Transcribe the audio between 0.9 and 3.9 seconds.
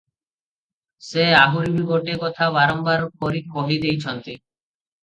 ସେ ଆହୁରି ବି ଗୋଟାଏ କଥା ବାରମ୍ବାର କରି କହି